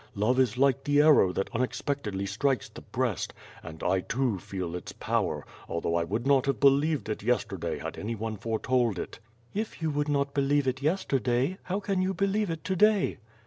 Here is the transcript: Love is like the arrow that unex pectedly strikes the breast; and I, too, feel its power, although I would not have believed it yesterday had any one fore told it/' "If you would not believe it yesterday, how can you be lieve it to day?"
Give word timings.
Love 0.15 0.39
is 0.39 0.57
like 0.57 0.83
the 0.83 0.99
arrow 0.99 1.31
that 1.31 1.51
unex 1.51 1.79
pectedly 1.83 2.27
strikes 2.27 2.67
the 2.69 2.81
breast; 2.81 3.35
and 3.61 3.83
I, 3.83 3.99
too, 3.99 4.39
feel 4.39 4.75
its 4.75 4.91
power, 4.93 5.45
although 5.69 5.93
I 5.93 6.03
would 6.05 6.25
not 6.25 6.47
have 6.47 6.59
believed 6.59 7.07
it 7.07 7.21
yesterday 7.21 7.77
had 7.77 7.99
any 7.99 8.15
one 8.15 8.37
fore 8.37 8.57
told 8.57 8.97
it/' 8.97 9.19
"If 9.53 9.79
you 9.79 9.91
would 9.91 10.09
not 10.09 10.33
believe 10.33 10.67
it 10.67 10.81
yesterday, 10.81 11.59
how 11.65 11.79
can 11.79 12.01
you 12.01 12.15
be 12.15 12.25
lieve 12.25 12.49
it 12.49 12.63
to 12.63 12.75
day?" 12.75 13.17